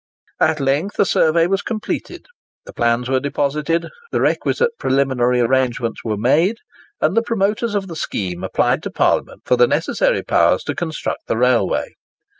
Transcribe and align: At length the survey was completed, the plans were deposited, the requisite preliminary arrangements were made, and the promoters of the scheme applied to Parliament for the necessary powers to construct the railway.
At 0.39 0.59
length 0.59 0.95
the 0.97 1.05
survey 1.05 1.45
was 1.45 1.61
completed, 1.61 2.25
the 2.65 2.73
plans 2.73 3.07
were 3.07 3.19
deposited, 3.19 3.87
the 4.11 4.19
requisite 4.19 4.71
preliminary 4.79 5.39
arrangements 5.41 6.03
were 6.03 6.17
made, 6.17 6.55
and 6.99 7.15
the 7.15 7.21
promoters 7.21 7.75
of 7.75 7.87
the 7.87 7.95
scheme 7.95 8.43
applied 8.43 8.81
to 8.81 8.89
Parliament 8.89 9.43
for 9.45 9.57
the 9.57 9.67
necessary 9.67 10.23
powers 10.23 10.63
to 10.63 10.73
construct 10.73 11.27
the 11.27 11.37
railway. 11.37 11.89